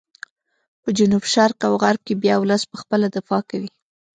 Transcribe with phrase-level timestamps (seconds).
[0.81, 3.69] په جنوب شرق او غرب کې بیا ولس په خپله دفاع کوي.